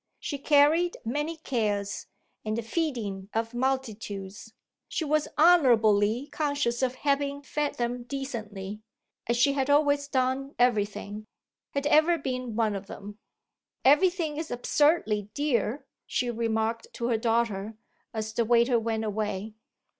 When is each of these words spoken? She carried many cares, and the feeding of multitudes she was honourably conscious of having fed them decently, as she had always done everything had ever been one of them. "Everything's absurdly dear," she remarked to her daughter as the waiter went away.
She 0.19 0.39
carried 0.39 0.97
many 1.05 1.37
cares, 1.37 2.07
and 2.43 2.57
the 2.57 2.63
feeding 2.63 3.29
of 3.35 3.53
multitudes 3.53 4.51
she 4.87 5.05
was 5.05 5.27
honourably 5.37 6.25
conscious 6.31 6.81
of 6.81 6.95
having 7.05 7.43
fed 7.43 7.75
them 7.75 8.01
decently, 8.05 8.81
as 9.27 9.37
she 9.37 9.53
had 9.53 9.69
always 9.69 10.07
done 10.07 10.55
everything 10.57 11.27
had 11.75 11.85
ever 11.85 12.17
been 12.17 12.55
one 12.55 12.75
of 12.75 12.87
them. 12.87 13.19
"Everything's 13.85 14.49
absurdly 14.49 15.29
dear," 15.35 15.85
she 16.07 16.31
remarked 16.31 16.87
to 16.93 17.09
her 17.09 17.17
daughter 17.19 17.77
as 18.11 18.33
the 18.33 18.43
waiter 18.43 18.79
went 18.79 19.05
away. 19.05 19.53